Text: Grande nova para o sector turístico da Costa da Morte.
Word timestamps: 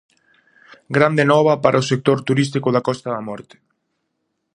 Grande 0.95 1.23
nova 1.31 1.53
para 1.63 1.81
o 1.81 1.87
sector 1.91 2.17
turístico 2.27 2.69
da 2.71 2.85
Costa 2.87 3.09
da 3.15 3.25
Morte. 3.29 3.55